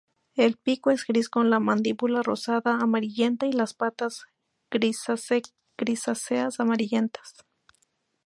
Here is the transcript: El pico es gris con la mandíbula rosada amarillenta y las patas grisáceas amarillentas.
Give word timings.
El 0.35 0.57
pico 0.57 0.89
es 0.89 1.05
gris 1.05 1.29
con 1.29 1.51
la 1.51 1.59
mandíbula 1.59 2.23
rosada 2.23 2.79
amarillenta 2.81 3.45
y 3.45 3.51
las 3.51 3.75
patas 3.75 4.23
grisáceas 4.71 6.59
amarillentas. 6.59 7.45